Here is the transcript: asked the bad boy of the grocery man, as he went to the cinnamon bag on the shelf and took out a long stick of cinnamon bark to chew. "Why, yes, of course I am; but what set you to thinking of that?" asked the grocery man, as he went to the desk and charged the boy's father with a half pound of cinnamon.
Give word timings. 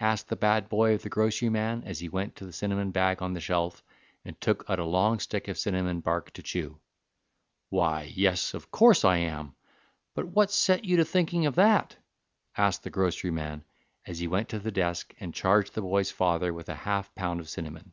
asked 0.00 0.28
the 0.28 0.36
bad 0.36 0.70
boy 0.70 0.94
of 0.94 1.02
the 1.02 1.08
grocery 1.10 1.50
man, 1.50 1.82
as 1.84 1.98
he 1.98 2.08
went 2.08 2.34
to 2.34 2.46
the 2.46 2.52
cinnamon 2.54 2.90
bag 2.92 3.20
on 3.20 3.34
the 3.34 3.42
shelf 3.42 3.84
and 4.24 4.40
took 4.40 4.64
out 4.70 4.78
a 4.78 4.84
long 4.86 5.18
stick 5.18 5.48
of 5.48 5.58
cinnamon 5.58 6.00
bark 6.00 6.30
to 6.32 6.42
chew. 6.42 6.80
"Why, 7.68 8.10
yes, 8.14 8.54
of 8.54 8.70
course 8.70 9.04
I 9.04 9.18
am; 9.18 9.54
but 10.14 10.28
what 10.28 10.50
set 10.50 10.86
you 10.86 10.96
to 10.96 11.04
thinking 11.04 11.44
of 11.44 11.56
that?" 11.56 11.94
asked 12.56 12.84
the 12.84 12.90
grocery 12.90 13.30
man, 13.32 13.64
as 14.06 14.18
he 14.18 14.28
went 14.28 14.48
to 14.48 14.58
the 14.58 14.72
desk 14.72 15.14
and 15.20 15.34
charged 15.34 15.74
the 15.74 15.82
boy's 15.82 16.10
father 16.10 16.54
with 16.54 16.70
a 16.70 16.74
half 16.74 17.14
pound 17.14 17.40
of 17.40 17.48
cinnamon. 17.50 17.92